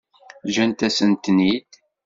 [0.47, 1.71] Ǧǧant-asent-ten-id.